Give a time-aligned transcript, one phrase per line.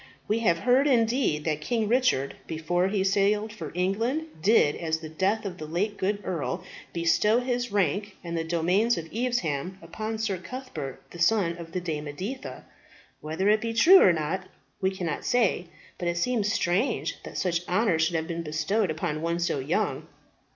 [0.27, 5.09] We have heard indeed that King Richard, before he sailed for England, did, at the
[5.09, 10.17] death of the late good earl, bestow his rank and the domains of Evesham upon
[10.17, 12.65] Sir Cuthbert, the son of the Dame Editha.
[13.19, 14.47] Whether it be true or not,
[14.81, 15.67] we cannot say;
[15.99, 20.07] but it seems strange that such honour should have been bestowed upon one so young.